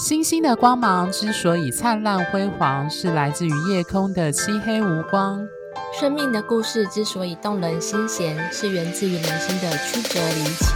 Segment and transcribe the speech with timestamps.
[0.00, 5.46] 星星的光芒之所以灿烂辉煌，是来自于夜空的漆黑无光。
[5.92, 10.72] 生命的故事之所以动人心弦，是源自于人心的曲折离奇。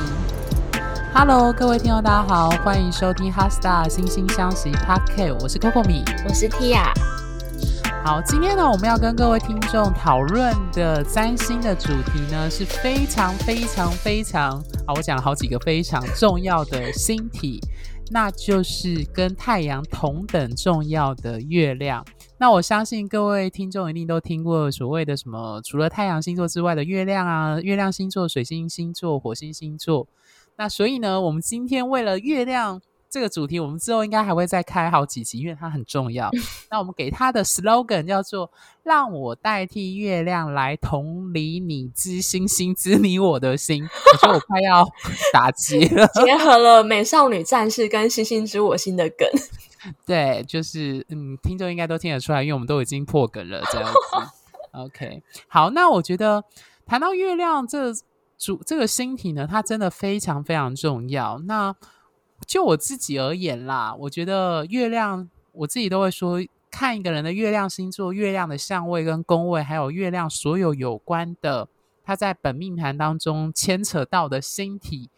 [1.15, 6.93] Hello，各位听众，大家好，欢迎收听《哈 Star 星星相惜》Podcast，我是 Coco 米，我是 Tia。
[8.05, 17.59] 好，今天呢，我们要跟各位听众讨论的占星的主题呢，是非常非常非常啊，我讲了好几个非常重要的星体。
[18.11, 22.05] 那就是跟太阳同等重要的月亮。
[22.39, 30.07] 那我相信各位听众一定都听过所谓的什么，除了太阳星座之外的月亮啊，月亮星座、水星星座、火星星座。
[30.57, 32.81] 那所以呢，我们今天为了月亮。
[33.15, 36.29] 这个主题我们之后应该还会再开好几集，因为它很重要。
[36.69, 38.51] 那我们给它的 slogan 叫做
[38.83, 44.85] “让我代替月亮来同理你之星星知你我的心”，我觉得我快要
[45.33, 46.09] 打结了。
[46.09, 49.29] 结合了美少女战士跟星星知我心的梗，
[50.05, 53.97] 对，就是嗯，听众应该都听得出来，因为我们都已经破梗了，这样子。
[54.73, 56.43] OK，好，那我觉得
[56.85, 57.93] 谈到月亮这
[58.37, 61.39] 主这个星体呢，它真的非常非常重要。
[61.47, 61.73] 那
[62.47, 66.39] 就我自己而言啦，我觉得月亮，我自己都会说，
[66.71, 71.69] 看一个人的月亮星座、月亮的相位跟宫位，还有月亮所有有关的，
[72.05, 75.09] 他在本命盘当中牵扯到的星体，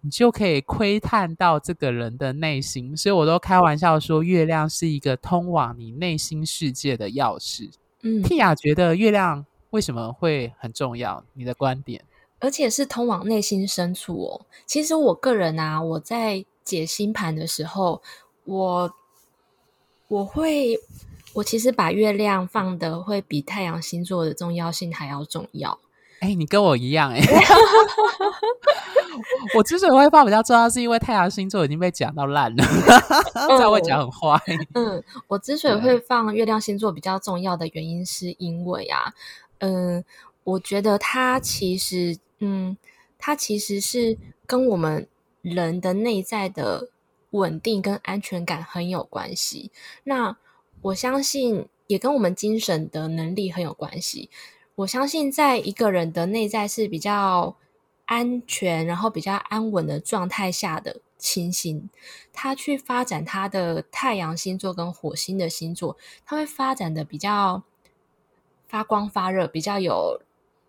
[0.00, 2.96] 你就可以窥探到这个人的内心。
[2.96, 7.70] 所以我都开玩笑说，月亮是一个通往你内心世界的钥匙。
[8.02, 11.24] 嗯，Tia 觉得月亮为什么会很重要？
[11.32, 12.02] 你的观点？
[12.44, 14.44] 而且是通往内心深处哦。
[14.66, 18.02] 其实我个人啊，我在解星盘的时候，
[18.44, 18.92] 我
[20.08, 20.78] 我会，
[21.32, 25.78] 我其实把月亮放的会比太阳星座的重要性还要重要。
[26.20, 27.24] 哎、欸，你跟我一样哎、欸。
[29.56, 32.62] 我之所以会放比较重要，是因为太阳星座已经被讲到烂了，
[33.56, 34.38] 这样会讲很坏。
[34.76, 39.14] 嗯，我之所以会放月亮星座比较重要的原因，是因为啊，
[39.60, 40.04] 嗯，
[40.44, 42.76] 我觉得它其实，嗯，
[43.18, 45.08] 它其实是跟我们。
[45.44, 46.88] 人的内在的
[47.32, 49.70] 稳定跟安全感很有关系，
[50.04, 50.38] 那
[50.80, 54.30] 我相信也跟我们精神的能力很有关系。
[54.76, 57.58] 我相信在一个人的内在是比较
[58.06, 61.90] 安全，然后比较安稳的状态下的情形，
[62.32, 67.64] 他去发展他的太阳星座跟火星的星座，他会发展的比较
[68.66, 70.22] 发光发热，比较有。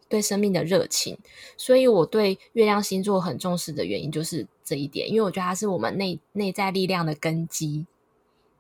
[0.07, 1.17] 对生命的热情，
[1.57, 7.85] 所以我对月亮星座很重视的原因就是这一点，因为我觉得它是我们内内在力量的根基。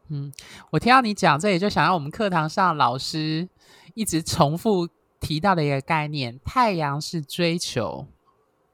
[0.09, 0.31] 嗯，
[0.71, 3.49] 我听到你讲这里，就想要我们课堂上老师
[3.93, 4.87] 一直重复
[5.19, 8.05] 提到的一个概念：太阳是追求，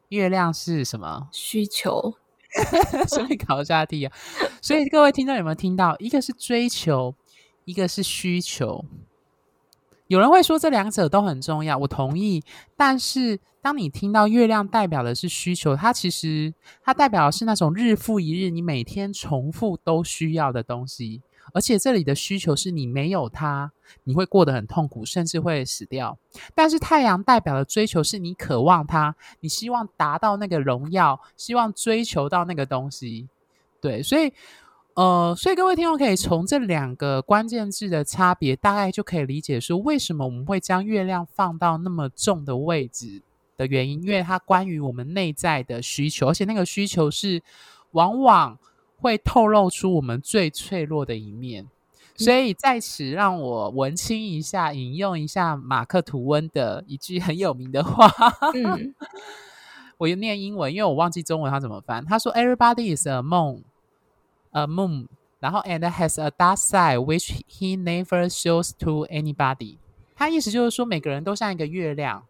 [0.09, 1.29] 月亮是什么？
[1.31, 2.15] 需求。
[3.07, 4.11] 所以考一下题啊！
[4.61, 5.95] 所以各位听众有没有听到？
[5.99, 7.15] 一个是追求，
[7.63, 8.83] 一个是需求。
[10.11, 12.43] 有人会说这两者都很重要，我同意。
[12.75, 21.21] 但是当你听到月亮代表的是需求，它其实它代表的是那种日复一日，你每天重复都需要的东西。
[21.53, 23.71] 而且这里的需求是你没有它，
[24.03, 26.17] 你会过得很痛苦，甚至会死掉。
[26.53, 33.29] 但是太阳代表的追求是你渴望它，你希望达到那个荣耀，希望追求到那个东西。
[33.79, 34.33] 对，所以。
[34.93, 43.21] 呃，所以各位听众可以从这两个关键字的差别，大概就可以理解说，为什么我们会将月亮放到那么重的位置
[43.55, 47.41] 的原因，因为它关于我们内在的需求，而且那个需求是
[47.91, 48.59] 往往
[48.97, 51.67] 会透露出我们最脆弱的一面。
[52.17, 58.11] 所以在此，让我文青一下，引用一下马克吐温的一句很有名的话。
[58.53, 58.93] 嗯，
[59.97, 62.03] 我又念英文，因为我忘记中文他怎么翻。
[62.05, 63.61] 他说：“Everybody is a moon。”
[64.51, 65.07] A moon，
[65.39, 69.77] 然后 and has a dark side which he never shows to anybody。
[70.15, 72.23] 他意思就是说，每个人都像一个月亮，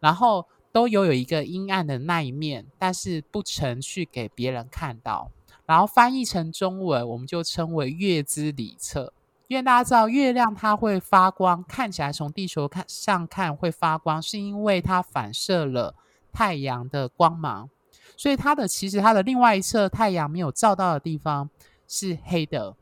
[0.00, 5.30] 然后都有有一个阴暗的那一面，但是不曾去给别人看到。
[5.66, 9.12] 然后翻译成中文，我们就称为月之里侧。
[9.46, 15.94] 因为大家知道，月亮它会发光，看起来从地球看上看会发光，是因为它反射了
[16.32, 17.70] 太阳的光芒。
[18.18, 21.48] 所以它的其实它的另外一侧太阳没有照到的地方
[21.86, 22.74] 是黑的，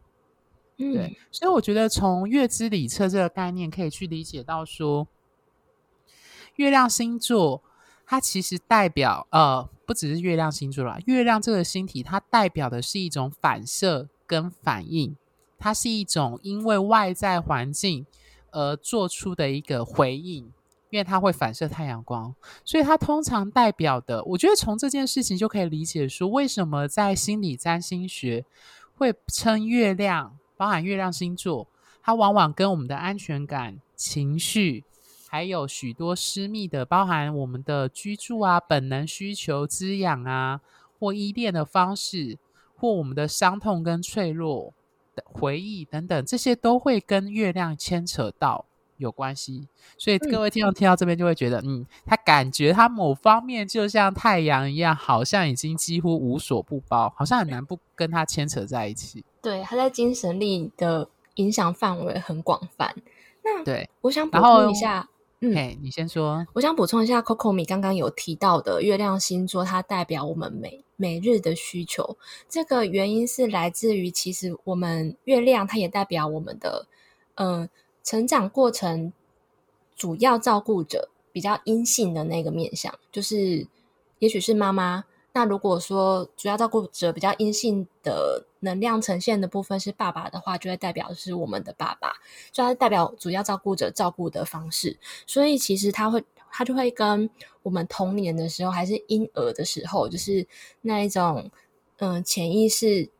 [0.78, 1.18] 嗯，对。
[1.30, 5.06] 所以我觉得从月之里侧这个概念可以去理解到说，
[6.54, 7.62] 月亮星座
[8.06, 15.14] 它其实代表呃不只是月亮星座啦，月亮这个星体它代表的是一种反射跟反应，
[15.58, 18.06] 它是一种因为外在环境
[18.52, 20.50] 而做出的一个回应。
[20.90, 22.34] 因为它会反射太阳光，
[22.64, 28.44] 所以它通常代表的，我觉得从这件事情就可以理解说，为什么在心理占星学
[28.94, 31.66] 会称月亮，包含月亮星座，
[32.02, 34.84] 它往往跟我们的安全感、情绪，
[35.28, 40.60] 还有许多私密的，包含我们的居住啊、本能需求、滋养啊，
[41.00, 42.38] 或依恋的方式，
[42.76, 44.72] 或我们的伤痛跟脆弱
[45.16, 48.65] 的回忆等等，这些都会跟月亮牵扯到。
[48.98, 59.25] 有关系，所以各位听众听到这边就会觉得，嗯，嗯，他感觉他某方面就像太阳一样，好像已经几乎无所不包，好像很难不跟他牵扯在一起。
[59.43, 62.94] 对，他在精神力的影响范围很广泛。
[63.44, 65.08] 那对，我想补充一下，
[65.40, 66.46] 嗯，嘿，你先说。
[66.54, 72.16] 我想补充一下，Coco 米刚刚有提到的月亮星座，它代表我们每每日的需求。
[72.49, 76.87] 这个原因是来自于，其实我们月亮它也代表我们的，
[77.34, 77.69] 嗯、呃。
[78.06, 79.12] 成长过程
[79.96, 83.66] 主要照顾者比较阴性的那个面向，就是
[84.20, 85.04] 也许是妈妈。
[85.32, 92.12] 那如果说主要照顾者比较阴性的能量呈现的部分是爸爸的话，就会代表是我们的爸爸，
[92.52, 94.96] 就它代表主要照顾者照顾的方式。
[95.26, 97.28] 所以其实他会，他就会跟
[97.64, 100.46] 我们童年的时候还是婴儿的时候，就是
[100.80, 101.50] 那一种
[101.98, 103.10] 嗯潜意识。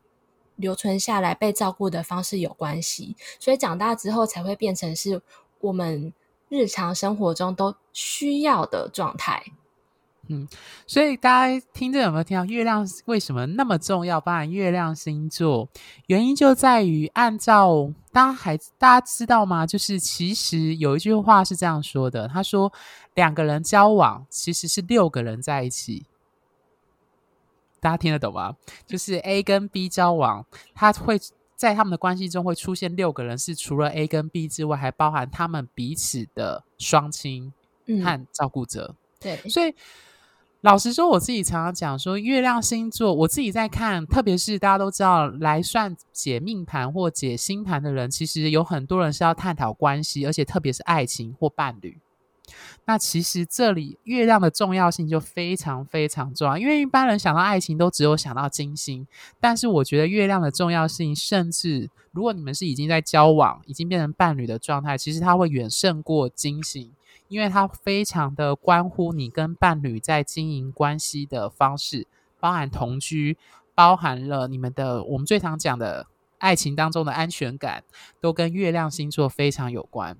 [0.57, 5.21] 留存下来被照顾的方式有关系，所以长大之后才会变成是
[5.61, 6.13] 我们
[6.49, 9.43] 日常生活中都需要的状态。
[10.29, 10.45] 嗯，
[10.85, 14.19] 所以大家听着有没有听到月亮为什么那么重要？
[14.19, 15.69] 包含月亮星座，
[16.07, 19.65] 原因就在于按照大家还大家知道吗？
[19.65, 22.73] 就是其实有一句话是这样说的，他说
[23.13, 26.05] 两个人交往其实是六个人在一起。
[27.79, 28.55] 大家听得懂吗？
[28.85, 31.19] 就是 A 跟 B 交往，他会
[31.55, 37.51] 在他们的关系中会出现六个人，是除了 A 跟 B 之外，还包含他们彼此的双亲
[38.03, 38.93] 和照顾者。
[38.93, 39.73] 嗯、对，所以
[40.61, 51.97] 老实说，我自己常常讲说，月亮星座，我自己在看，特别是大家都知道来算解命盘或解星盘的人，其实有很多人是要探讨关系，而且特别是爱情或伴侣。
[52.85, 59.05] 那其实这里月亮的重要性就非常非常重要，因为一般人想到爱情都只有想到金星，
[59.39, 66.91] 但是我觉得月亮的重要性，甚至如果你们是已经在交往、已经变成伴侣的状态，其实它会远胜过金星，
[67.27, 72.07] 因为它非常的关乎你跟伴侣在经营关系的方式，
[72.39, 73.37] 包含同居，
[73.75, 76.07] 包含了你们的我们最常讲的
[76.37, 77.83] 爱情当中的安全感，
[78.21, 80.17] 都跟月亮星座非常有关。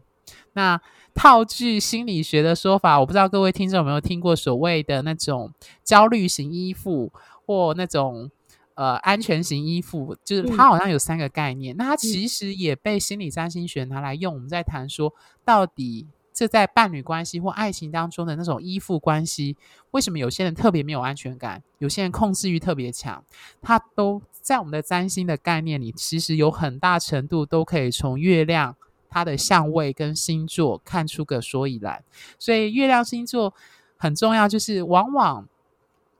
[0.58, 0.82] 那
[1.14, 7.14] 套句心理学的说法，我不知道各位听众有没有听过所谓的那种焦虑型依附，
[7.46, 8.32] 或那种
[8.74, 11.76] 呃安全型依附，就是它好像有三个概念。
[11.76, 14.34] 嗯、那它其实也被心理占星学拿来用。
[14.34, 15.14] 我们在谈说，
[15.46, 19.56] 到底这在伴侣关系或爱情当中的那种依附关系，
[19.92, 23.24] 为什么有些人特别没有安全感，有些人控制欲特别强？
[23.62, 28.76] 它都在我们的占星的概念里，其实有很大程度都可以从月亮。
[29.18, 32.04] 它的相位跟星座看出个所以然，
[32.40, 33.54] 所以月亮星座
[33.98, 34.48] 很重要。
[34.48, 35.48] 就是往往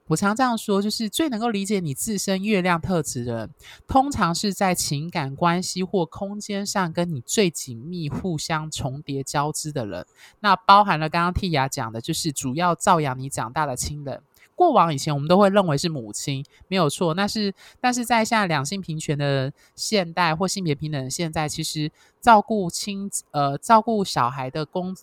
[0.08, 3.50] 我常这样说，就是最能够理解你自身月亮特质的人，
[3.88, 10.06] 通常是在情感关系或空间上跟你最紧密、互相重叠交织的人。
[10.40, 14.22] 那包含了刚刚蒂雅讲的，就是主要照养你长大的亲人。
[14.58, 24.98] 过往以前，我们都会认为是母亲没有错，那是但是在现在两性平权的现代或性别平等的现在，其实照顾亲呃照顾小孩的工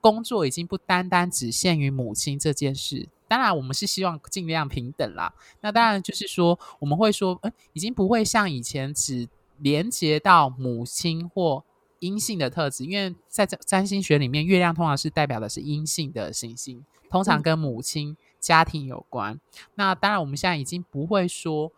[0.00, 3.06] 工作已经不单单只限于母亲这件事。
[3.28, 5.34] 当然，我们是希望尽量平等啦。
[5.60, 11.62] 那当然就是说，我们会说，呃，已经不会像以前只连接到母亲或
[11.98, 18.16] 阴性的特质，因为在占星学里面，月亮通常是代表的是阴性的行星，通常跟母亲。
[18.46, 19.40] 嗯家庭有关，
[19.74, 21.72] 那当然我们现在已经不会说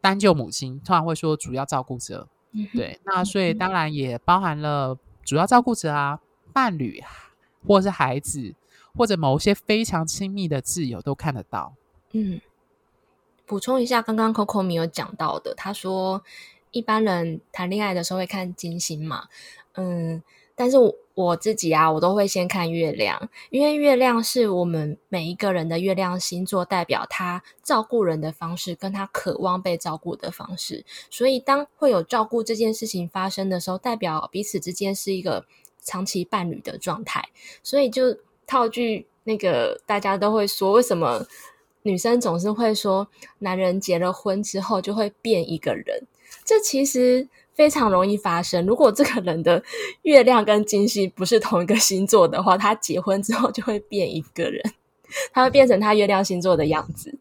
[0.00, 2.26] 单就母亲，通常会说主要照顾者。
[2.52, 6.20] 嗯、对，那所以当然也包含了主要照顾者啊、
[6.54, 7.04] 伴侣，
[7.66, 8.54] 或者是孩子，
[8.96, 11.74] 或者某些非常亲密的挚友都看得到。
[12.12, 12.40] 嗯，
[13.44, 16.24] 补充一下，刚刚 Coco 米有讲到的，他说
[16.70, 19.28] 一般人谈恋爱的时候会看金星嘛，
[19.74, 20.22] 嗯。
[20.56, 20.76] 但是
[21.14, 30.84] 我自己啊，我都会先看月亮，因为月亮是我们每一个人的月亮星座，代表他照顾人的方式，跟他渴望被照顾的方式。
[31.10, 35.44] 所以，当会有照顾这件事情发生的时候，代表彼此之间是一个
[35.82, 37.28] 长期伴侣的状态。
[37.62, 41.26] 所以，就套句那个大家都会说，为什么
[41.82, 43.08] 女生总是会说，
[43.38, 46.06] 男人结了婚之后就会变一个人？
[46.44, 47.28] 这其实。
[47.54, 48.66] 非常容易发生。
[48.66, 49.62] 如果这个人的
[50.02, 54.60] 月亮跟金星不是同一个星座的话，他结婚之后就会变一个人，
[55.32, 57.18] 他会变成他月亮星座的样子。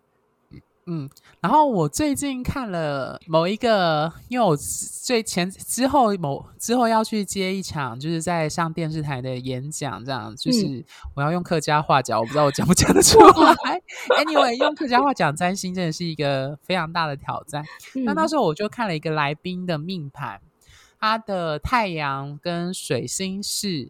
[0.85, 1.09] 嗯，
[1.39, 10.83] 然后我最近看了某一个，因为我最前之后某之后要去接一场，就是在上电视台的演讲，这样就是
[11.15, 13.81] 我要用客家话讲，我不知道我讲不讲得 出来。
[14.09, 17.63] Anyway，用客家话讲占星真的是一个非常大的挑战。
[18.05, 20.41] 那那时候我就看了一个来宾的命盘，
[20.99, 23.89] 他的太阳跟水星是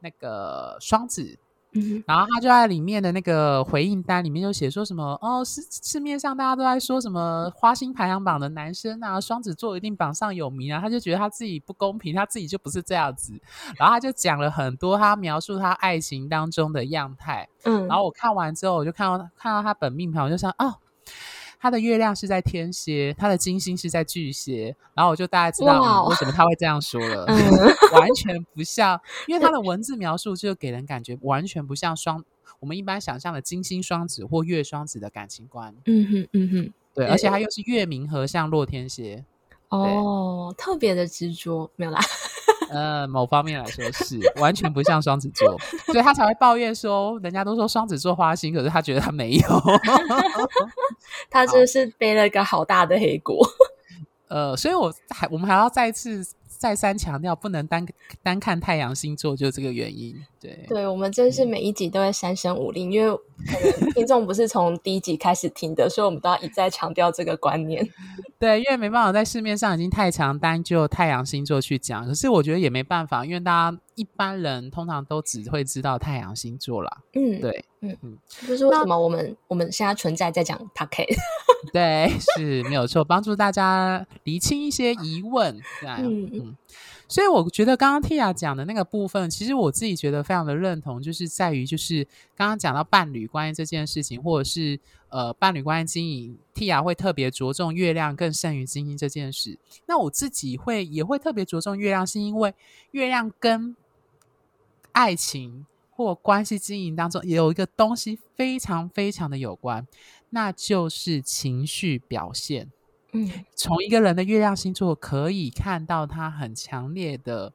[0.00, 1.38] 那个双子。
[1.72, 13.40] 嗯，然后他就在里面的那个回应单里面就写说什么哦，市市面上大家都在说什么花心排行榜的男生啊，双子座一定榜上有名啊，他就觉得他自己不公平，他自己就不是这样子，
[13.76, 20.74] 然后他就讲了很多他描述他爱情当中的样态，嗯，然后我看完之后，我就看到看到他本命盘，我就想哦。
[21.60, 27.26] 他的月亮是在天蝎，他的金星是在巨蟹，然后我就大概知道、嗯、为什么他会这样说了，
[27.92, 28.98] 完全不像，
[29.28, 32.24] 因为他的文字描述就给人感觉完全不像双
[32.60, 35.74] 我们一般想象的金星双子或月双子的感情观。
[35.84, 39.22] 嗯哼，嗯哼，对，而且他又是月明和相落天蝎，
[39.68, 42.00] 哦，特别的执着，没有啦。
[42.70, 49.62] 呃，某方面来说是完全不像双子座，所以他才会抱怨说，人家都说双子座花心，可是他觉得他没有，
[51.30, 53.46] 他真是背了一个好大的黑锅。
[54.28, 56.24] 呃，所以我还我们还要再次。
[56.60, 57.86] 再三强调，不能单
[58.22, 60.14] 单看太阳星座，就这个原因。
[60.38, 63.18] 对，对我们真是每一集都会三生五令，因为
[63.94, 67.88] 听众不是从第一集开始听的，所以我们都要一再强调这个观念。
[68.38, 76.98] 对，因为没办法，在市面上已经太常单就太阳星座去讲，可是我觉得也没办法，因为大家一般人通常都只会知道太阳星座啦。
[77.14, 81.16] 嗯，对，嗯嗯，就是为什么我们我们现在存在在讲 Podcast
[81.72, 85.60] 对，是没有错，帮助大家厘清一些疑问。
[85.80, 86.56] 这样，嗯嗯。
[87.06, 92.04] 所以我觉得刚刚 Tia 讲的那个部分，其实我自己觉得非常的认同，就是在于就是
[92.36, 99.58] 刚刚讲到伴侣关系这件事情，或者是呃伴侣关系经营，Tia 会特别着重月亮更胜于金星这件事。
[99.86, 102.54] 那我自己会也会特别着重月亮，是因为
[102.92, 103.74] 月亮跟
[104.92, 109.84] 爱情或关系经营当中也有一个东西非常非常的有关，
[110.30, 112.70] 那就是情绪表现。
[113.12, 117.52] 嗯，从一个人的月亮星座可以看到他很强烈的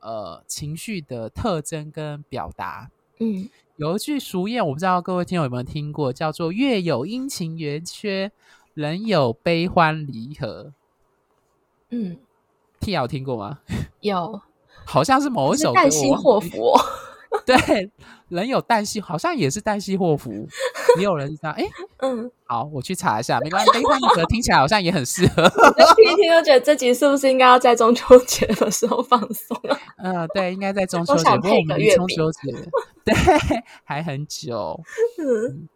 [0.00, 2.90] 呃情绪的特征跟表达。
[3.18, 8.30] 嗯，有一句俗谚，我不知道各位听友有没有听过，叫做“月有阴晴圆缺，
[8.74, 10.72] 人有悲欢离合”。
[11.90, 12.16] 嗯
[12.80, 13.58] ，Tia 有听过吗？
[14.00, 14.40] 有，
[14.84, 15.80] 好像是某一首歌。
[15.80, 16.72] 旦夕祸福。
[17.44, 17.90] 对，
[18.28, 20.46] 人有旦夕，好像也是旦夕祸福。
[20.98, 21.64] 也有人是这样，哎，
[22.02, 23.72] 嗯，好，我去查一下，没关系。
[23.72, 25.42] 悲欢离合听起来好像也很适合。
[25.96, 29.78] 听一听就觉得这集是不是应该要在中秋节的时候放松啊？
[29.98, 32.52] 嗯，对，应该在中秋节，不过我们离中秋节
[33.04, 33.14] 对
[33.82, 34.80] 还很久。
[35.18, 35.68] 嗯，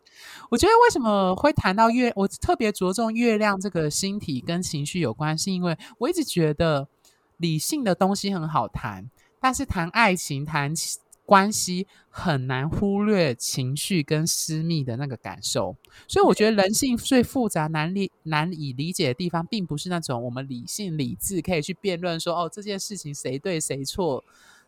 [0.50, 6.86] 我觉得为什么会谈到月，我特别着重月亮这个星体跟情绪有关，是因为我一直觉得
[7.38, 9.10] 理性的东西很好谈，
[9.40, 10.72] 但是谈爱情谈。
[11.28, 24.24] 关系很难忽略情绪跟私密的那个感受，所以我觉得人性最复杂、难理难以理解的地方，并不是那种我们理性理智可以去辩论说哦，这件事情谁对谁错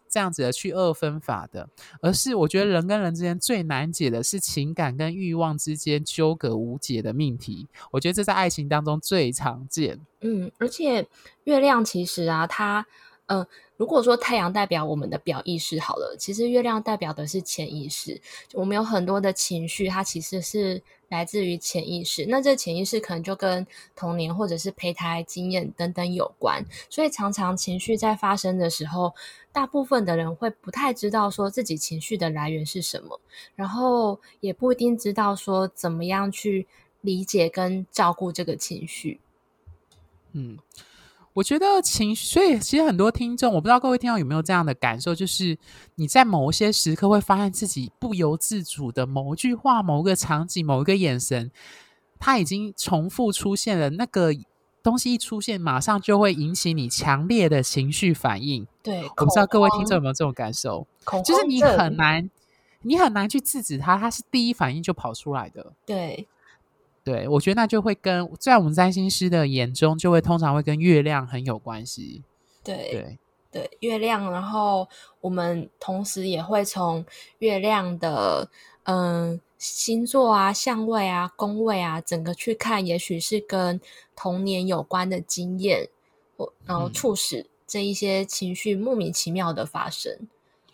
[0.07, 1.67] 这样子的去二分法的，
[2.03, 7.69] 而是我觉得人跟人之间最难解的是情感跟欲望之间纠葛无解的命题。
[7.91, 9.99] 我觉得这在爱情当中最常见。
[10.21, 11.09] 嗯，而且
[11.45, 12.87] 月亮其实啊，它
[13.29, 13.41] 嗯。
[13.41, 13.49] 呃
[13.81, 18.21] 如果说太阳代表我们的表意识好了，其实月亮代表的是潜意识。
[18.53, 22.27] 我们有很多的情绪，它其实是来自于潜意识。
[22.29, 26.63] 那这潜意识可能就跟童年或者是胚胎经验等等有关。
[26.91, 29.15] 所以常常情绪在发生的时候，
[29.51, 33.19] 大部分的人会不太知道说自己情绪的来源是什么，
[33.55, 36.67] 然后也不一定知道说怎么样去
[37.01, 39.21] 理解跟照顾这个情绪。
[40.33, 40.59] 嗯。
[41.33, 45.57] 我觉得情绪，所以其实很多听众，我不知道各位听众有没有这样的感受，就是
[45.95, 51.51] 你在某一些时刻会发现自己不由自主的某一句话、某一个场景、某一个眼神，
[52.19, 53.91] 它已经重复出现了。
[53.91, 54.33] 那个
[54.83, 58.67] 东西一出现，马上就会引起你强烈的情绪反应。
[58.83, 60.87] 对，我不知道各位听众有没有这种感受，
[61.25, 62.29] 就是你很难，
[62.83, 65.75] 你很难去制止它，它是第一反应就跑出来的。
[65.87, 66.27] 对。
[67.03, 72.23] 对，我觉得那就会跟在我们占星师的眼中，就会通常会跟月亮很有关系。
[72.63, 73.19] 对对
[73.51, 74.87] 对，月亮，然后
[75.23, 77.05] 我们同时也会从
[77.39, 78.51] 月亮的
[78.85, 83.81] 嗯星座啊、相位啊、宫位啊，整个去看，也许是跟
[84.15, 85.89] 童年有关的经验，
[86.37, 90.13] 或然后促使这一些情绪莫名其妙的发生。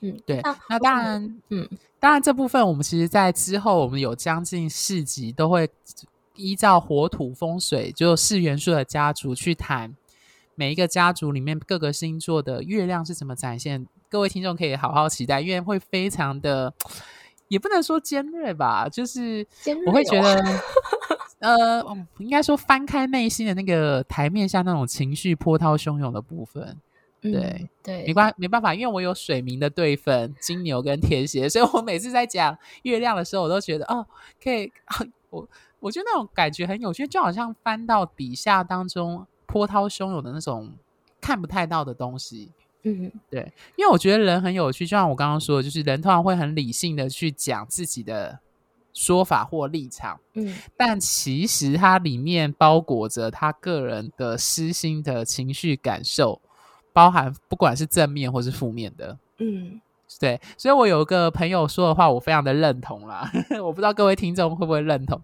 [0.00, 1.68] 嗯，嗯对，那，那当然，嗯，
[2.00, 5.70] 当然这部分我们其实，在之后我们有将近四集都会。
[6.36, 9.94] 依照火土风水，就四元素的家族去谈
[10.54, 13.86] 每一个家族里面各个星座的月亮是怎么展现。
[14.08, 16.72] 各位听众可以好好期待，因为会非常的，
[17.48, 19.46] 也不能说尖锐吧，就是
[19.86, 20.60] 我会觉得，
[21.40, 21.84] 呃，
[22.18, 26.76] 应该说翻开内心的那个台面下那种情绪波涛汹涌的部分。
[27.20, 34.06] 对、嗯、对，没关没办法，因为我有水明的对分金牛跟天蝎，所以我每次在讲月亮的时候，我都觉得哦，
[34.42, 34.70] 可以，
[35.30, 35.48] 我
[35.80, 40.72] 我觉得那种感觉很有趣，就好像翻到底下当中波涛汹涌的那种
[41.20, 42.52] 看不太到的东西。
[42.82, 48.38] 嗯，对，因为我觉得人很有趣，就像我刚刚说的，就是人通常会很理性的去讲自己的
[48.92, 56.40] 说法或立场，嗯，但其实它里面包裹着他个人的私心的情绪感受。
[56.96, 59.78] 包含不管是正面或是负面的，嗯，
[60.18, 63.30] 对，所以我有一个朋友说的话，我非常的认同啦。
[63.62, 65.20] 我不知道各位听众会不会认同？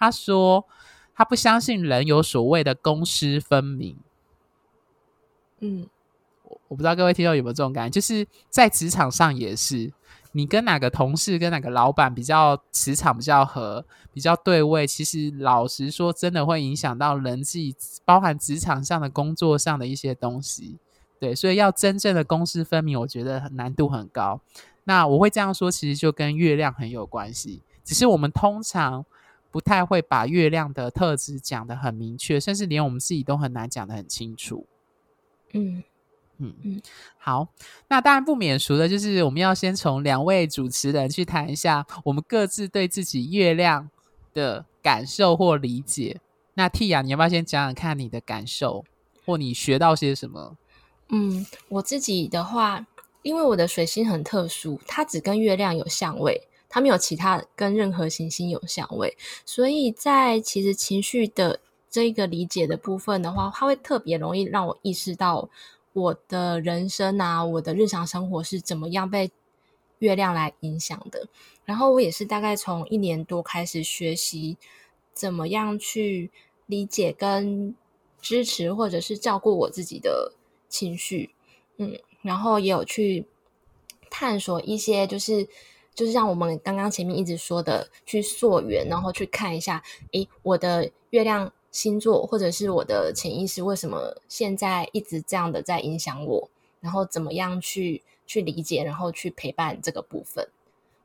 [0.00, 0.66] 他说
[1.14, 3.96] 他不相信人有所谓的公私分明。
[5.60, 5.86] 嗯，
[6.42, 9.92] 我我不知道各位听众有没有这种感觉，就是在职场上也是，
[10.32, 20.78] 你跟哪个同事、跟哪个老板比较磁场比较合、比较对位，其实老实说，真的会影响到人际，包含职场上的工作上的一些东西。
[21.22, 24.40] 对，所以要真正的公私分明，我觉得难度很高。
[24.82, 27.62] 那我会这样说，其实就跟月亮很有关系。
[27.84, 29.06] 只是我们通常
[29.52, 34.66] 不太会把月亮的特质讲得很明确，甚至连我们自己都很难讲得很清楚。
[35.52, 35.84] 嗯
[36.38, 36.82] 嗯嗯，
[37.18, 37.46] 好。
[37.86, 43.88] 那当然不免俗的，就是我们要先从两位主持人去谈一下，我们各自对自己月亮
[44.34, 46.20] 的感受或理解。
[46.54, 48.84] 那 Tia，你要不要先讲讲看你的感受，
[49.24, 50.56] 或你学到些什么？
[51.08, 52.86] 嗯，我自己的话，
[53.20, 65.50] 因为我的水星很特殊，它只跟月亮有相位，它没有其他跟任何行星有相位，所以在其实情绪的这个理解的部分的话，它会特别容易让我意识到
[65.92, 69.30] 我的人生啊，我的日常生活是怎么样被
[69.98, 71.28] 月亮来影响的。
[71.66, 74.56] 然后我也是大概从一年多开始学习
[75.12, 76.30] 怎么样去
[76.64, 77.74] 理解跟
[78.22, 80.32] 支持，或者是照顾我自己的。
[80.72, 81.34] 情绪，
[81.76, 83.26] 嗯，然后也有去
[84.10, 85.46] 探索一些，就是
[85.94, 89.82] 就是像我们刚刚前面一直说的，去溯源，然后去看一下，
[90.12, 96.48] 诶，我的月亮星座或者是我的潜意识为什么现在一直这样的在影响我，
[96.80, 100.48] 然后怎么样去去理解，然后去陪伴这个部分。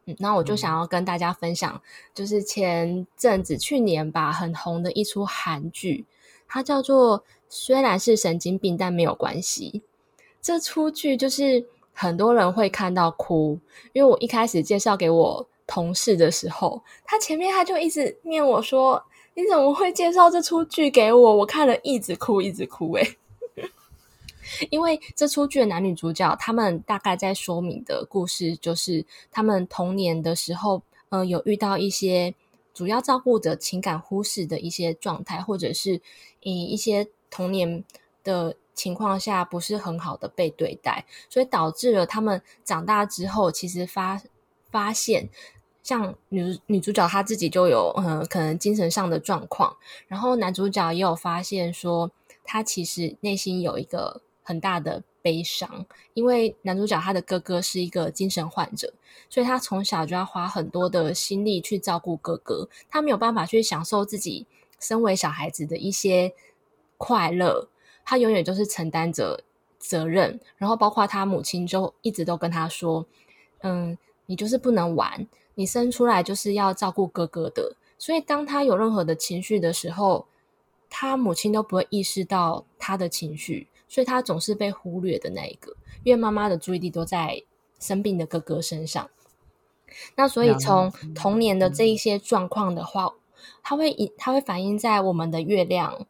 [0.06, 1.82] 嗯，那我就想要跟大家分享，
[2.14, 6.06] 就是前阵子去年吧，很红的一出韩剧，
[6.48, 7.26] 它叫做。
[7.50, 9.82] 虽然是神经病，但没有关系。
[10.42, 13.60] 这出剧就是很多人会看到哭，
[13.92, 19.04] 因为我一开始介绍给我同事的时候，他前面他就一直念我说
[19.36, 22.94] ：“你怎么会介绍这出剧给我？”我看了一直哭，一直哭。
[22.96, 23.18] 诶
[24.70, 32.34] 因为这出剧的男女主角，他们大概在说明的故事，就是他们童年的时候，呃，有遇到一些
[32.74, 36.00] 主要照顾者情感忽视的一些状态，或者是
[36.42, 37.10] 以一些。
[37.30, 37.84] 童年
[38.24, 44.22] 的情况下不是很好的被对待，所以导致了他们长大之后，其实发
[44.70, 45.30] 发现，
[45.82, 49.76] 像女女主角她自己就有嗯可能精神上的状况，
[50.08, 52.12] 然后男主角也有发现说，
[52.44, 58.94] 他其实内心有一个很大的悲伤，因为男主角他的哥哥是一个精神患者，
[59.30, 64.46] 所以他从小就要花很多的心力去照顾哥哥，他没有办法去享受自己
[64.80, 66.34] 身为小孩子的一些。
[66.98, 67.70] 快乐，
[68.04, 69.44] 他永远就是承担着
[69.78, 73.06] 责任，然后包括他母亲就一直都跟他说
[73.62, 80.28] ：“嗯，你就是不能玩，你生出来就是要照顾哥哥的。”所以当他有任何的情绪的时候，
[80.90, 87.44] 他母亲都不会意识到他的情绪，所以他总是被忽略的那一个，因为妈妈的注意力都在
[87.80, 89.10] 生病的哥哥身上。
[90.16, 93.14] 那所以从童年的这一些状况的话，
[93.64, 96.06] 它会影，它会反映在我们的月亮。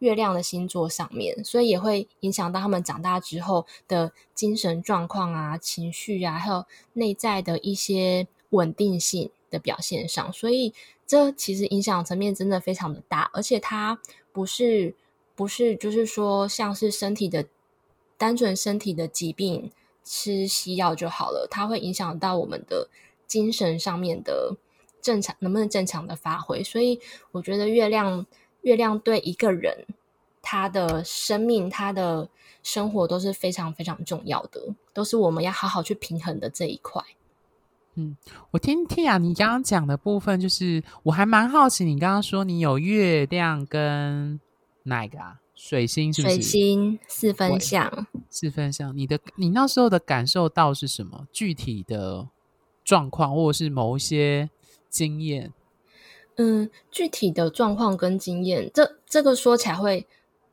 [0.00, 10.32] 月亮的星座上面，所以也会影响到他们长大之后的精神状况啊、情绪啊，还有内在的一些稳定性的表现上。
[10.32, 10.72] 所以
[11.06, 14.00] 这其实影响层面真的非常的大，而且它
[14.32, 14.94] 不是
[15.34, 17.46] 不是就是说像是身体的
[18.16, 19.70] 单纯身体的疾病
[20.02, 22.88] 吃西药就好了，它会影响到我们的
[23.26, 24.56] 精神上面的
[25.02, 26.64] 正常能不能正常的发挥。
[26.64, 26.98] 所以
[27.32, 28.26] 我觉得月亮。
[28.62, 29.86] 月亮对一个人，
[30.42, 32.28] 他的生命、他的
[32.62, 37.02] 生活都是非常非常重要的，都是我们要好好去平衡的这一块。
[37.94, 38.16] 嗯，
[38.52, 44.40] 我听听啊，你刚刚讲的部分，就是我还蛮好奇，你刚刚说你有月亮跟
[44.84, 45.40] 哪个啊？
[45.54, 46.34] 水星是不是？
[46.34, 48.96] 水星四分相，四分相。
[48.96, 51.26] 你的你那时候的感受到是什么？
[51.32, 52.28] 具体的
[52.82, 54.48] 状况，或者是某一些
[54.88, 55.52] 经验？
[56.42, 60.06] 嗯，具体的状况跟经验，这这个说起来会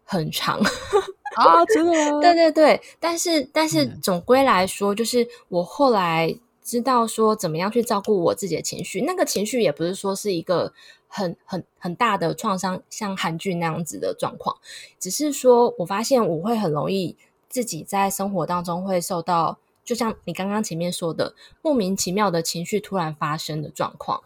[0.04, 0.60] 很长
[1.38, 2.20] 啊，真的吗？
[2.20, 10.74] 对对对，但是但是总归来说，就是我后来知道说怎么样去照顾我自己的情绪，那个情绪也不是说是一个。
[11.10, 14.58] 很很很大的创伤，像韩剧那样子的状况，
[15.00, 17.16] 只是说我发现我会很容易
[17.48, 24.22] 自己在生活当中会受到，就像你刚刚前面说的，莫名其妙的情绪突然发生的状况，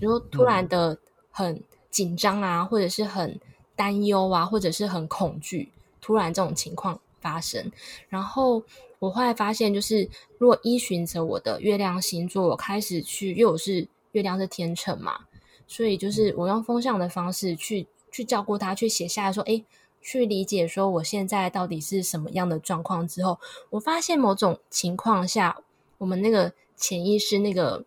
[0.00, 0.98] 比如说突然的
[1.30, 3.38] 很紧张啊，或者是很
[3.76, 7.70] 担忧啊，或者是很恐惧，突然这种情况发生，
[8.08, 8.62] 然后
[8.98, 10.08] 我后来发现，就是
[10.38, 15.26] 如果依循着我的月亮星座，我开始去，因为我是月亮是天秤嘛。
[15.68, 19.64] 所以就是我用风象的方式去去照顾他，去写下来说，诶，
[20.02, 23.38] 去理解说我现在到底是什么样的状况之后，
[23.70, 25.58] 我发现某种情况下，
[25.98, 27.84] 我们那个潜意识那个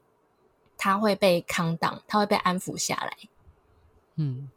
[0.84, 3.16] 他会被康挡，他会被安抚下来。
[4.18, 4.50] 嗯，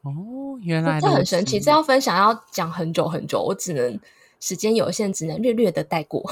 [0.00, 4.00] 哦，原来这很神奇，这要分享要讲很久很久，我只能
[4.40, 6.24] 时间有限，只能略略的带过。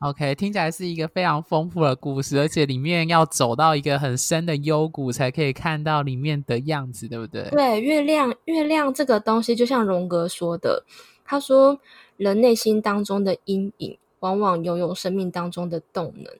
[0.00, 7.48] OK，听起来是一个非常丰富的故事，而且里面要走到一个很深的幽谷，才可以看到里面的样子，对不对？
[7.48, 10.84] 对，月亮，月亮这个东西，就像荣格说的，
[11.24, 11.80] 他说，
[12.18, 16.30] 人内心当中的阴影，往往拥有生命当中的动能。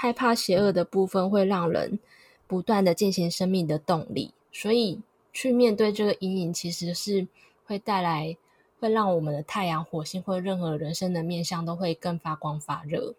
[0.00, 1.98] 害怕邪恶的部分，会让人
[2.46, 7.28] 不断的进行生命的动力，所以去面对这个阴影，其实是
[7.66, 8.36] 会带来。
[8.80, 13.12] 会让我们的太阳、火星或任何人生的面向都会更发光发热。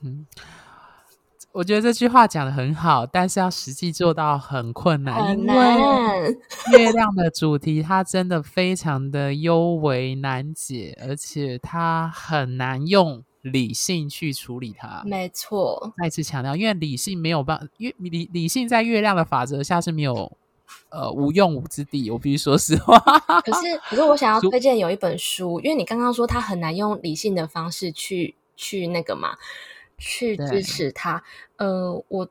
[0.00, 0.26] 嗯，
[1.52, 5.78] 我觉得这句话讲的很好，但是要实际做到很困难，很难。
[5.78, 6.38] 因为
[6.72, 15.02] 月亮的主题它真的非常的幽微难解，而且它很难用理性去处理它。
[15.04, 20.36] 没错，再次强调，因为理性没有办法，因为理理性在月亮的法则下是没有。
[20.88, 22.98] 呃，无用武之地，我必须说实话。
[22.98, 29.36] 可是，可是我想要 推荐有一本书，因为你刚刚说他很难用理性的方式去去那个嘛，
[29.98, 31.22] 去支持他。
[31.56, 32.26] 呃，我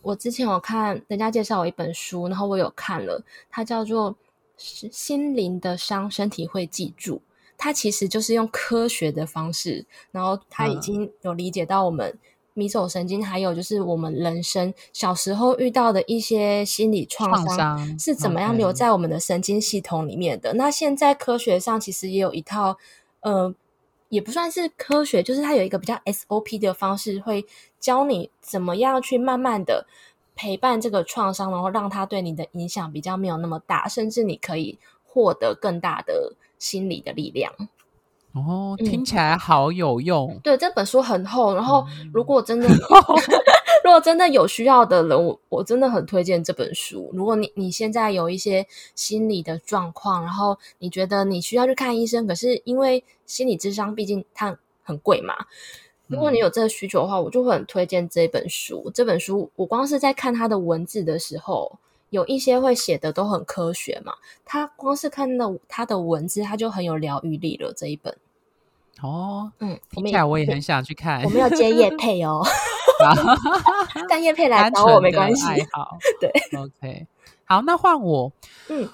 [0.00, 4.12] 我之前有看人家介绍我一本书，然后我有看了，它叫做
[4.58, 7.16] 《心灵的伤，身体会记住》。
[7.56, 12.18] 它其实就是用科学的方式，然后他已经有理解到我们。
[12.56, 20.52] 迷走神经，还有就是我们人生小时候遇到的一些心理创伤是怎么样留在我们的神经系统里面的。
[20.52, 22.78] 那现在科学上其实也有一套，
[23.22, 23.52] 呃，
[24.08, 27.44] 也不算是科学，就是它有一个比较 SOP 的方式，会
[27.80, 29.88] 教你怎么样去慢慢的
[30.36, 37.52] 陪伴这个创伤，然后让它对你的影响比较没有那么大，甚至你可以获得更大的心理的力量。
[38.32, 40.32] 哦，听起来好有用。
[40.32, 42.72] 嗯、对，这本书很厚，然后如果真的，嗯、
[43.84, 47.10] 如果真的有需要的人，我我真的很推荐这本书。
[47.12, 55.34] 如果你你现在有一些心理的状况，然后你觉得你需要去看医生，可是因为心理智商毕竟它很贵嘛，
[56.06, 58.90] 如果你有这个需求的话，我就会很推荐这本书。
[58.92, 61.78] 这本书我光是在看它的文字的时候。
[62.14, 67.72] 有一些会写的都很科学嘛，他光是看到他的文字，他就很有疗愈力了。
[67.76, 68.16] 这一本
[69.02, 71.24] 哦，嗯，听起来我也很想去看。
[71.24, 72.40] 我没有接叶配哦，
[74.08, 75.44] 但叶配来找我没关系。
[75.72, 77.08] 好，对，OK，
[77.46, 78.32] 好，那换我。
[78.68, 78.88] 嗯，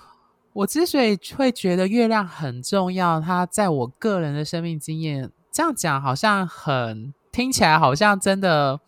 [0.54, 8.80] 我之所以会觉得月亮很重要，它在我个人的生命经验，这样讲好像很听起来好像真的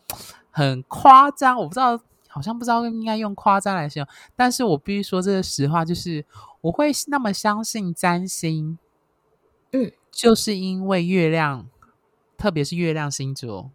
[0.50, 2.00] 很夸张，我不知道。
[2.32, 6.24] 好像不知道应该用夸张来形容，但是我必须说这个实话，就是
[6.62, 8.78] 我会那么相信占星，
[9.72, 11.68] 嗯，就是因为月亮，
[12.38, 13.70] 特别是月亮星座。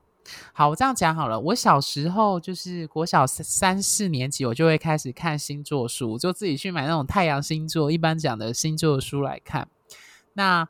[0.52, 1.40] 好，我这样讲好了。
[1.40, 9.70] 我小时候就是国小三三四年级，我就会开始看星座书，就自己去买那种太阳星座一般讲的星座书来看。
[10.34, 10.68] 那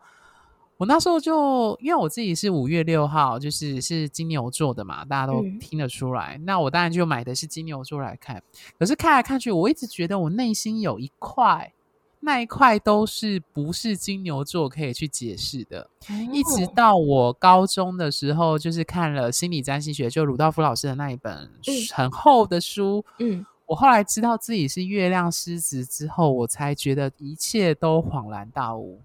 [0.78, 6.38] 我那时候就因为我自己是五月六号，就是是金牛座的嘛，大家都听得出来。
[6.38, 8.42] 嗯、那我当然就买的是金牛座来看。
[8.78, 11.74] 可是看来看去，我一直觉得我内心有一块，
[12.20, 15.90] 那一块都是不是金牛座可以去解释的。
[16.10, 21.50] 嗯、一直到我高中的时候，就是看了心理占星学，就鲁道夫老师的那一本
[21.92, 23.04] 很厚的书。
[23.18, 29.02] 嗯，我后来知道自己是月亮狮子之后，我才觉得一切都恍然大悟。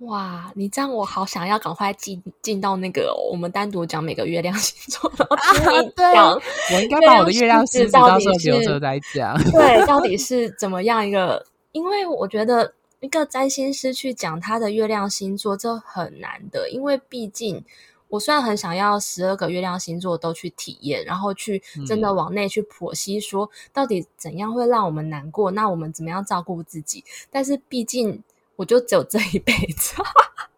[0.00, 5.90] 哇，你这样我好想要赶快进进到那个我们单独讲每个月亮星座，然后讲。
[5.94, 9.36] 对，我应该把我的月亮星座到时候留着再讲。
[9.52, 11.44] 对，到底是怎么样一个？
[11.72, 17.64] 因为我觉得一个占星师去讲他的月亮星座，这很难的，因为毕竟。
[18.08, 27.04] 我虽然很想要十二个月亮星座都去体验，然后去真的往内去剖析，说到底怎样会让我们难过，那我们怎么样照顾自己？
[27.30, 28.20] 但是毕竟
[28.60, 29.94] 我就只有这一辈子，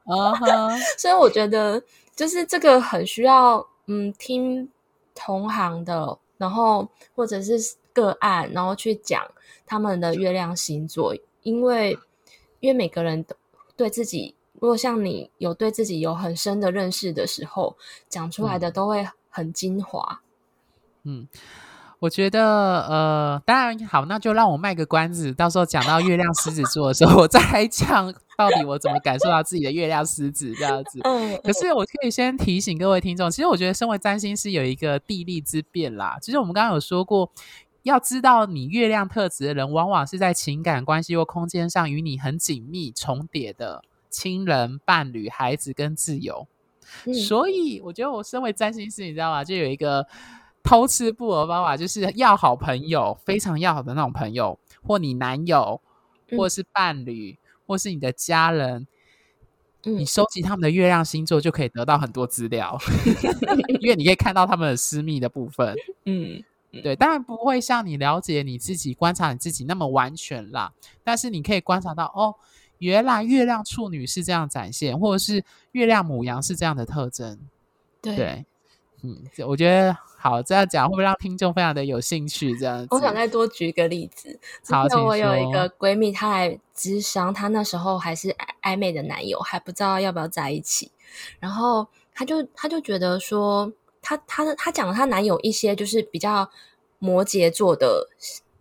[0.99, 1.81] 所以我觉得
[2.17, 4.69] 就是这个很需要，嗯，听
[5.15, 7.57] 同行的，然后或者是
[7.93, 9.25] 个案，然后去讲
[9.65, 11.97] 他们的月亮星座，因为
[12.59, 13.37] 因为每个人都
[13.77, 14.35] 对自己。
[14.55, 17.77] 如果像你有对自己有很深的认识的时候，
[18.09, 20.23] 讲出来的都会很精华。
[21.05, 21.29] 嗯，
[22.03, 30.99] 我觉得呃，当然好，那就让我卖个关子，到时候讲到月亮狮子座的时候，我再来讲到底我怎么感受到自己的月亮狮子这样子。
[31.05, 36.19] 嗯，可是我可以先提醒各位听众，其实我觉得身为占星师有一个地利之便啦。
[36.21, 37.31] 其实我们刚刚有说过，
[37.85, 43.85] 要知道你月亮特质的人，往往是在情感关系或空间上与你很紧密重叠的。
[44.11, 46.47] 亲人、伴侣、孩子跟自由，
[47.07, 49.43] 嗯、所以我觉得我身为占星师，你知道吗？
[49.43, 50.07] 就有一个
[50.63, 55.81] 偷吃布偶方法，就是要好朋友，非常要好的那种朋友，或你男友，
[56.37, 58.87] 或是伴侣，嗯、或是你的家人，
[59.85, 62.79] 嗯、你收集他们的月亮星座，就可以得到很多资料，
[63.81, 65.75] 因为你可以看到他们的私密的部分。
[66.07, 66.43] 嗯，
[66.83, 70.73] 对，当然不会像你了解你自己、观察你自己那么完全啦，
[71.03, 72.35] 但是你可以观察到哦。
[72.79, 77.39] 原来月亮处女是这样展现，或者是月亮母羊是这样的特征。
[78.01, 78.47] 对，对，
[79.03, 82.57] 嗯，我觉得好这样讲会不会让听众非常的有兴趣？
[82.57, 84.39] 这样子，我想再多举一个例子。
[84.71, 90.93] 好，之前我有一个闺蜜，她来咨商，她那时候还是暧昧的男友，还不知道要不要在一起。
[91.41, 96.49] 然后她就她就觉得说，她她她讲了她男友一些就是比较
[97.01, 98.09] 摩羯座的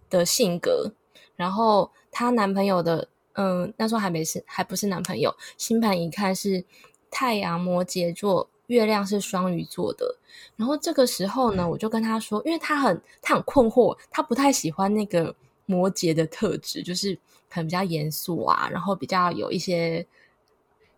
[0.10, 0.94] 的性格，
[1.36, 3.08] 然后她男朋友的。
[3.36, 5.34] 嗯，那时候还没是，还不是男朋友。
[5.58, 6.66] 星盘一看是
[7.10, 10.18] 太阳摩羯座，月亮是双鱼座的。
[10.56, 17.14] 然后这个时候呢，我就跟他说，因为他很他很困惑，他不太喜欢那个摩羯的特质，就是
[17.50, 20.06] 可能比较严肃啊，然后比较有一些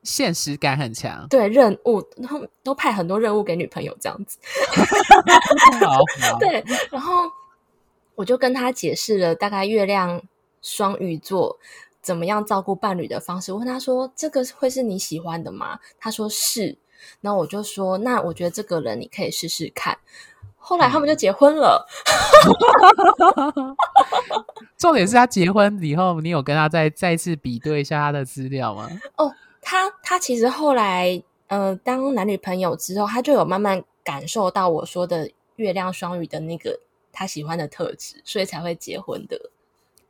[0.04, 1.28] 现实感很强。
[1.30, 4.38] 对，任务，然后都派很多任务给女朋友这样子。
[5.82, 5.98] 好，
[6.32, 7.24] 好对，然后
[8.16, 10.22] 我就跟他解释了大概月亮
[10.62, 11.58] 双鱼座。
[12.04, 13.54] 怎么样照顾伴侣的方式？
[13.54, 16.78] 我问他说：“这个会是你喜欢的吗？”他说：“是。”
[17.22, 19.98] 那我就说：“那我觉得这个人你可以试试看。”
[20.58, 21.86] 后来他们就结婚了。
[24.78, 28.90] 重点是他结婚以后，你有跟他再再次比对一下他的资料吗？
[29.18, 29.30] 哦，
[29.62, 36.80] 他他其实后来呃当男女朋友之后，他就有慢慢感受到我说的月亮双鱼的那个
[37.12, 39.52] 他喜欢的特质，所以才会结婚的。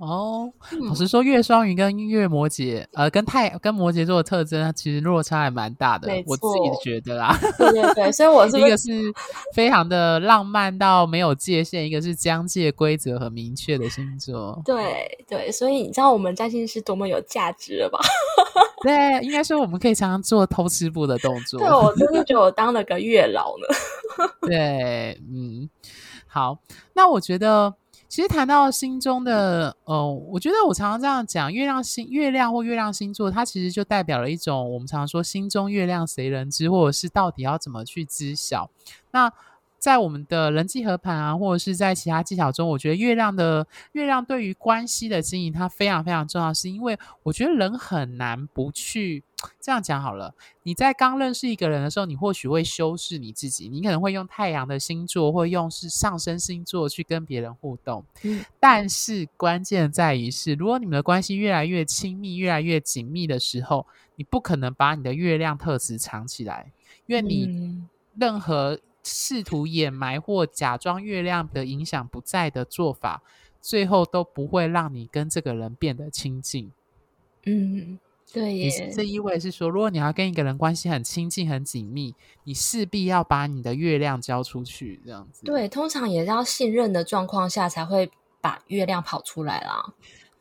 [0.04, 6.12] 哦，老实说，月双鱼跟月摩羯，呃，跟太跟摩羯座的特征，其实落差还蛮大的。
[6.26, 7.38] 我自己觉得啦。
[7.58, 8.90] 对对对，所以我 是一个是
[9.54, 14.62] 非常的浪漫到没有界限，一个是疆界规则很明确的星座。
[14.66, 18.00] 对对，所以你知道我们占星是多么有价值了吧？
[18.84, 21.60] 对，应该说我们可以常常做偷吃步的动作。
[21.62, 24.28] 对，我真的觉得我当了个月老呢。
[24.46, 25.70] 对，嗯，
[26.28, 26.58] 好，
[26.94, 27.74] 那我觉得。
[28.14, 38.70] 其实谈到心中的，呃，我觉得我常常这样讲，月亮星、月亮或月亮星座，它其实就代表了一种我们常说心中月亮谁人知，或者是到底要怎么去知晓。
[39.10, 39.34] 那
[39.84, 49.22] 在我们的人际合盘啊，或者是在其他技巧中，我觉得月亮的月亮对于关系的经营，它非常非常重要，是因为我觉得人很难不去
[49.60, 50.34] 这样讲好了。
[50.64, 58.06] 你在刚认识一个人的时候，你或许会修饰你自己，你可能会用太阳的星座或用是上升星座去跟别人互动。
[58.22, 66.72] 嗯，但是关键在于是，如果你们的关系越来越亲密、越来越紧密的时候，你不可能把你的月亮特质藏起来，
[67.06, 67.84] 因为你
[68.18, 68.80] 任何。
[69.04, 73.22] 试图掩埋或假装月亮的影响不在的做法，
[73.62, 76.72] 最后都不会让你跟这个人变得亲近。
[77.46, 78.00] 嗯，
[78.32, 78.92] 对耶。
[78.96, 85.44] 这意味是说，如果你要跟一个人关系很亲近、很紧密，你势必要把你的月亮交出去，这样子。
[85.44, 89.94] 对，通常也是要信任的状况下才会把月亮跑出来啦。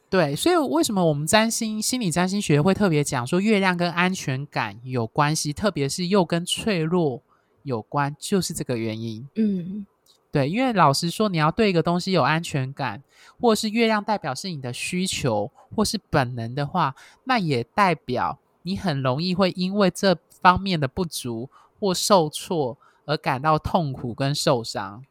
[0.08, 7.22] 对，所以为什么我们占星心理占星学会特别讲说，月亮跟安全感有关系，特别是又跟脆弱。
[7.62, 9.86] 有关就是这个原因，嗯，
[10.30, 13.02] 对，因为老实说，你要对一个东西有安全感，
[13.40, 16.94] 或是月亮代表是你的需求或是本能的话，
[17.24, 21.48] 那也代表你很容易会因为这方面的不足
[21.78, 25.04] 或受挫而感到痛苦跟受伤。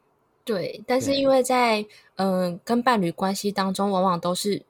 [0.43, 1.85] 对，但是因为在
[2.15, 4.63] 嗯、呃、跟伴侣关系当中，往往都是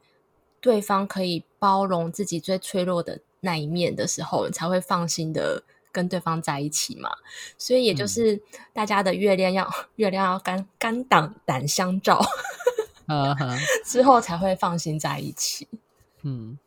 [0.59, 7.09] 对方可以包容自己最脆弱的那一面的时候，你才会放心的跟对方在一起嘛。
[7.57, 8.41] 所以也就是
[8.73, 12.21] 大家的月亮要、嗯、 月亮要肝肝胆胆相照，
[13.85, 15.67] 之后才会放心在一起。
[16.23, 16.57] 嗯，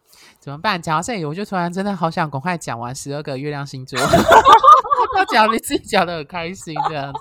[0.41, 0.81] 怎么办？
[0.81, 3.99] 讲到这里，我就突然真的好想赶快讲完十二个月亮星座，
[5.15, 7.21] 他讲你自己讲的很开心这样子。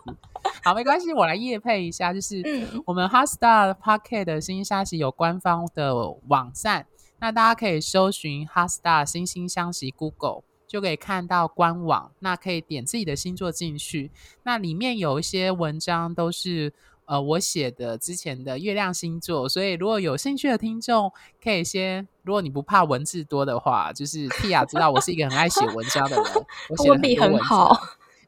[0.63, 2.41] 好，没关系，我来夜配一下，就是
[2.85, 5.95] 我们 HeartStar Podcast 的星相惜有官方的
[6.27, 6.87] 网站，
[7.19, 16.73] 那大家可以搜寻 HeartStar 星星相惜 Google 就可以看到官网，那可以点自己的星座进去，那里面有一些文章都是。
[17.05, 21.12] 呃，我写的之前的月亮星座，所以如果有兴趣的听众，
[21.43, 26.25] 可以先，如果你不怕文字多的话，就是 Tia 知道我是一个很爱写文章的人，
[26.69, 27.77] 我写的 很好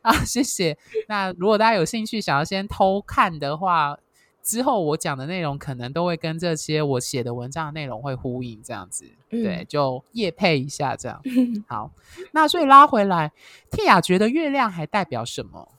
[0.04, 0.78] 啊，谢谢。
[1.08, 3.98] 那如果大家有兴趣想要先偷看的话，
[4.46, 11.20] 之后我讲的内容可能都会跟这些我写的文章的内容会呼应，这样子，嗯、对，就夜配一下这样。
[11.68, 11.90] 好，
[12.32, 13.32] 那所以拉回来
[13.72, 15.70] ，Tia 觉得月亮还代表什么？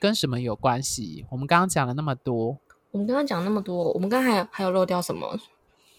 [0.00, 1.24] 跟什么有关系？
[1.30, 2.58] 我们刚刚讲了那么多，
[2.90, 5.38] 我们刚刚讲那么多，我们刚刚还有还有漏掉什么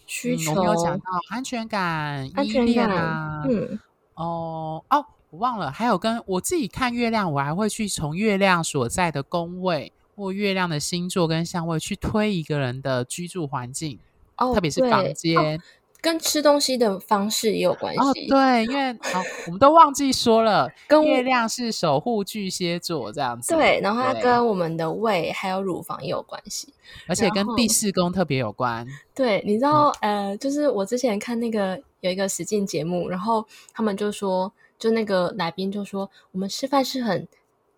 [0.06, 0.52] 需求？
[0.52, 3.80] 嗯、我们有讲到安全感、安全感啊，嗯，
[4.16, 14.00] 哦哦，我忘了，还有跟我自己看月亮，我还会去从月亮所在的宫位或月亮的星座跟相位去推一个人的居住环境，
[14.38, 15.62] 哦，特别是房间。
[16.02, 18.00] 跟吃东西的方式也有关系。
[18.02, 23.56] 哦，对，因为好，我们都忘记说了，跟月亮是守护巨蟹座这样子。
[23.56, 26.74] 对，然后它跟我们的胃还有乳房也有关系，
[27.08, 28.86] 而且跟第四宫特别有关。
[29.16, 37.26] 对，你知道，嗯、呃，就是我之前看那个有一个实境节目，然后他们就说，就那个来宾就说，我们吃饭是很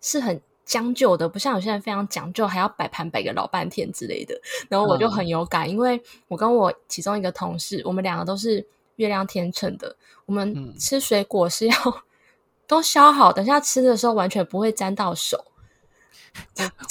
[0.00, 0.40] 是很。
[0.66, 4.38] 将就的，不像有些人非常讲究，还要摆盘摆个老半天之类的。
[4.68, 9.96] 然后我就很有感，嗯、因为我跟我其中一个同事，我们两个都是月亮天秤的。
[10.26, 11.74] 我们吃水果是要
[12.66, 15.42] 都削好，等下吃的时候完全不会沾到手，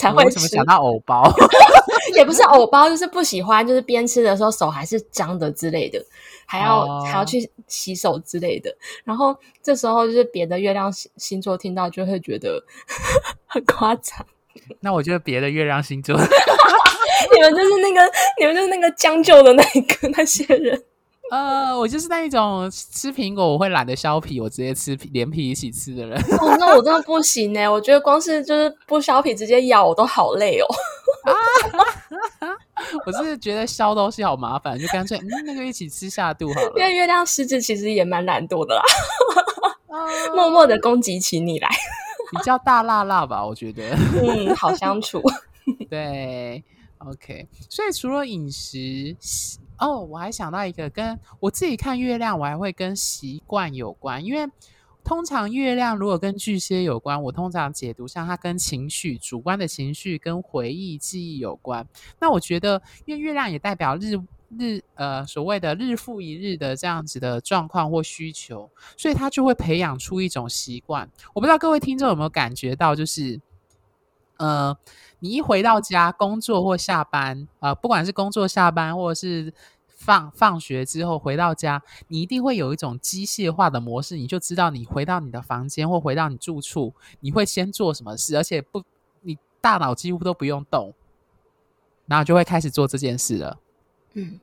[0.06, 1.24] 才会什么想到藕包？
[2.16, 6.04] 也不是藕包，就是不喜欢，就是边吃的时候手还是脏的之类的。
[6.48, 8.70] 还要、哦、还要去洗手之类的，
[9.04, 12.64] 然后这时候就是别的月亮星座听到就会觉得
[13.48, 14.24] 很夸张。
[14.80, 16.16] 那我觉得别的月亮星座，
[17.34, 20.80] 你们就是那个你们就是那个将就的那一个那些人。
[21.32, 26.20] 呃，我就是那一种吃苹果我会懒得削皮，我直接吃皮连皮一起吃的人。
[26.40, 27.68] 哦，那我真的不行呢、欸。
[27.68, 30.68] 我觉得光是就是不削皮直接咬我都好累哦。
[31.26, 31.34] 啊
[33.08, 36.74] 我是觉得削东西好麻烦，就干脆嗯，那个一起吃下肚好了。
[36.76, 38.84] 因为月亮狮子其实也蛮懒惰的啦，
[40.36, 41.68] 默默的攻击起你来，
[42.32, 43.98] 比较大辣辣吧，我觉得。
[44.22, 45.24] 嗯，好相处。
[45.90, 46.64] 对
[47.00, 47.48] ，OK。
[47.68, 49.16] 所以除了饮食。
[49.80, 54.24] 哦，我还想到一个，跟我自己看月亮，我还会跟习惯有关。
[54.24, 54.50] 因为
[55.04, 61.88] 通常月亮如果跟巨蟹有关，我通常解读像它跟情绪、主观的情绪跟回忆、记忆有关。
[62.20, 64.18] 那我觉得，因为月亮也代表日
[64.58, 71.08] 日呃所谓的日复一日的这样子的状况或需求，所以它就会培养出一种习惯。
[71.34, 73.40] 我不知道各位听众有没有感觉到，就是
[74.38, 74.78] 呃。
[75.20, 79.52] 你一回到家，工作或下班，呃，不管是工作下班，或者是
[79.88, 88.84] 放放学之后回到家，你一定会有一种机械化的模式，你就知道你回到你的房间或回到你住处，你会先做什么事，而且不，
[89.22, 90.94] 你大脑几乎都不用动，
[92.06, 93.58] 然后就会开始做这件事了。
[94.14, 94.40] 嗯。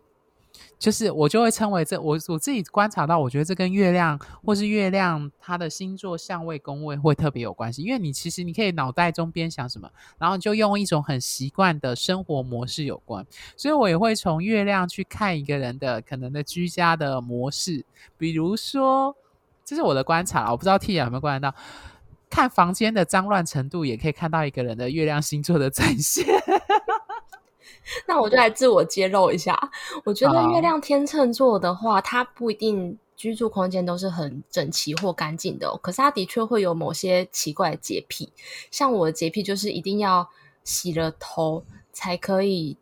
[0.78, 13.24] 就是我就会称为这我我自己观察到，我觉得这跟月亮或是月亮它的星座相位宫位会特别有关系，因为你其实你可以脑袋中边想什么，然后就用一种很习惯的生活模式有关，
[13.56, 17.84] 所以我也会从月亮去看一个人的可能的居家的模式，
[18.18, 19.14] 比如说
[19.64, 21.56] 这是我的观察，我不知道 T 有没有观察到，
[22.28, 26.26] 看房间的脏乱程度，也可以看到一个人的月亮星座的展现。
[28.06, 29.58] 那我就来自我揭露一下，
[30.04, 38.32] 我觉得月亮天秤座的话，它不一定居住空间都是很整齐或干净的哦，可是它的确会有某些奇怪的洁癖，
[38.70, 40.28] 像我的洁癖就是一定要
[40.64, 42.76] 洗了头才可以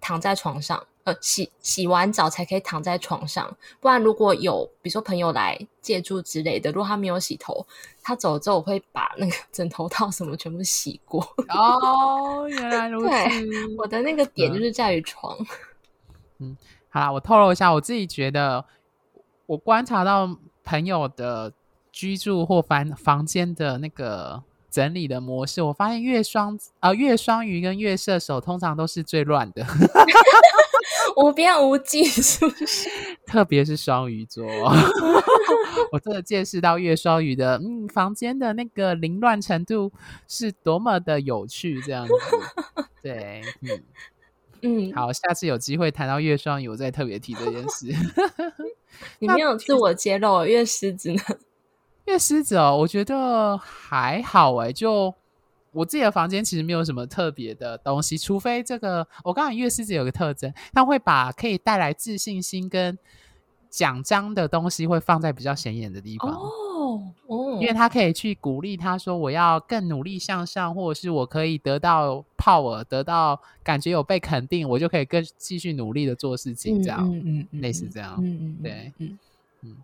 [0.00, 0.86] 躺在床上。
[1.04, 7.66] 呃，洗洗完澡才可以躺在床上，不然如果有比如说朋友来借住之类的，如果他没有洗头，
[8.02, 11.20] 他走了之后我会把那个 枕头套什么全部洗过。
[11.48, 13.14] 哦，原来如 此。
[13.76, 15.36] 我的那个点就是在于床。
[16.38, 16.56] 嗯，
[16.88, 18.64] 好啦，我透露一下，我自己觉得，
[19.46, 21.52] 我观察到朋友的
[21.90, 24.40] 居住或房房间的那个
[24.72, 29.64] 整理的模式，我发现月双啊月双鱼跟月射手通常都是最乱的，
[31.22, 32.88] 无边无际， 是不是？
[33.26, 34.44] 特别是双鱼座，
[35.92, 39.92] 我真的见识到月双鱼的嗯房间的那个凌乱程度
[40.26, 42.14] 是多么的有趣，这样子，
[43.02, 43.82] 对，嗯
[44.62, 47.86] 嗯，好，下次有机会谈到月双鱼，我再特别提这件事。
[49.18, 51.20] 你没有自我揭露，月狮子呢？
[52.06, 55.14] 月狮子哦，我觉得还好哎，就
[55.72, 62.98] 我自己的房间其实没有什么特别的东西，除非这个我刚刚月狮子有个特征，它会把可以带来自信心跟
[63.70, 66.30] 奖章的东西会放在比较显眼的地方。
[66.30, 66.50] 哦
[67.28, 79.18] 哦，因为他可以去鼓励他说我要更努力向上，或者是我可以得到 power，得到感觉有被肯定，我就可以更继续努力的做事情，这样嗯嗯，嗯，类似这样嗯嗯对嗯。
[79.62, 79.76] 嗯。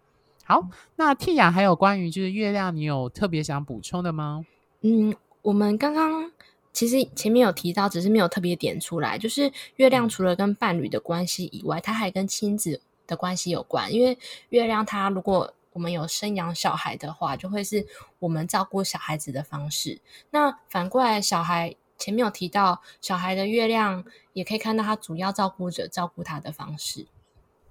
[0.48, 4.46] 好，那 Tia 还有关于就是月亮，你有特别想补充的吗？
[4.80, 6.32] 嗯，我们刚刚
[6.72, 9.18] 其实前面有提到，只是没有特别点出来。
[9.18, 13.92] 就是月亮除了跟伴侣的关系以外，它还跟亲子的关系有关。
[13.92, 14.16] 因为
[14.48, 17.86] 月亮它如果我们有生养小孩的话，就会是
[18.18, 20.00] 我们照顾小孩子的方式。
[20.30, 27.06] 那反过来，小孩前面有提到，小孩的月亮也可以看到他主要照顾者照顾他的方式。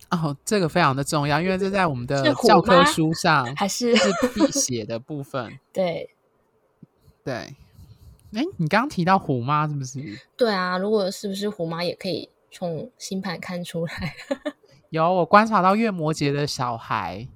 [0.10, 5.60] 哦，这个非常的重要，因为这在我们的教科书上还是是必写的部分。
[5.74, 6.10] 对，
[7.26, 7.34] 对，
[8.32, 10.02] 哎，你刚刚提到虎妈是不是？
[10.38, 14.16] 对啊，如果是不是虎妈也可以从星盘看出来。
[14.92, 17.28] 有，我观察到月摩羯的小孩，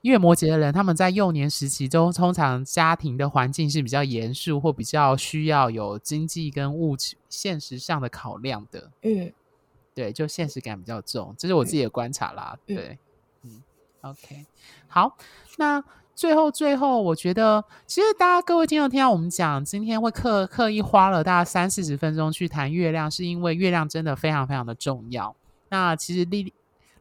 [0.00, 8.90] 月摩羯的人，他们在幼年时期中，通常家庭的环境是比较严肃或比较需要有经济跟物质现实上的考量的。
[9.02, 9.30] 嗯。
[10.00, 12.58] 对，就现实感比较重，这是我自己的观察啦。
[12.68, 12.98] 嗯、对，
[13.42, 13.62] 嗯
[14.00, 14.46] ，OK，
[14.88, 15.14] 好，
[15.58, 15.84] 那
[16.14, 25.36] 最后最后，我觉得其实大家各位听众听到我们讲，今天会刻刻意花了大概三四十分钟去谈月亮，是因为月亮真的非常非常的重要。
[25.68, 26.50] 那其实哩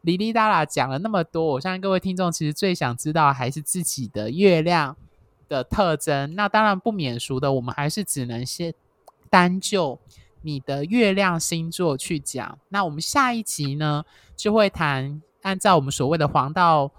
[0.01, 4.97] 哩哩啦啦讲了那么多，我相信各位听众其实最想知道还是自己的月亮
[5.47, 6.35] 的特征。
[6.35, 8.73] 那当然不免俗的，我们还是只能先
[9.29, 9.97] 单就。
[10.41, 14.03] 你的月亮星座去讲，那我们下一集呢，
[14.35, 16.91] 就会谈按照我们所谓的黄道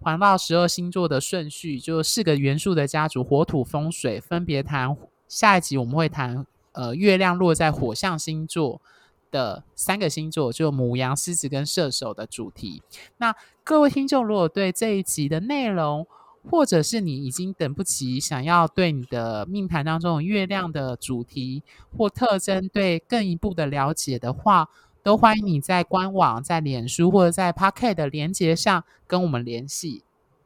[0.00, 4.96] 黄道十二星座的顺序，就四个元素的家族火土风水，分别谈。
[5.28, 8.82] 下一集我们会谈呃月亮落在火象星座
[9.30, 12.82] 的三个星座，就母羊、狮子跟射手的主题。
[13.16, 13.34] 那
[13.64, 16.06] 各位听众如果对这一集的内容，
[16.50, 21.62] 或者是你已经等不及想要对你的命盘当中月亮的主题
[21.96, 24.68] 或特征对更一步的了解的话，
[25.02, 30.02] 都欢迎你在官网、在脸书或者在 Pocket 的连接上跟我们联系。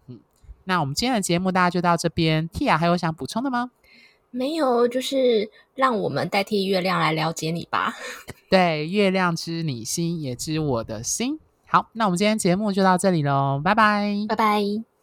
[0.07, 0.21] 嗯，
[0.65, 2.49] 那我们今天的节目大家就到这边。
[2.49, 3.71] Tia 还有想补充的吗？
[4.31, 7.95] 没有，就是让我们代替月亮来了解你吧。
[8.51, 11.39] 对，月亮知你心，也知我的心。
[11.65, 14.96] 好，那我们今天节目就到这里喽，拜拜，拜拜。